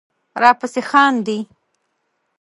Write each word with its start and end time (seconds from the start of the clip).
راپسې 0.43 0.81
خاندې 0.89 1.37